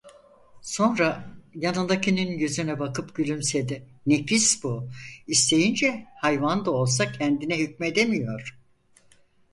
Sonra 0.61 1.29
yanındakinin 1.55 2.37
yüzüne 2.37 2.79
bakıp 2.79 3.15
gülümsedi: 3.15 3.87
"Nefis 4.05 4.63
bu, 4.63 4.89
isteyince 5.27 6.05
hayvan 6.21 6.65
da 6.65 6.71
olsa 6.71 7.11
kendine 7.11 7.59
hükmedemiyor." 7.59 8.59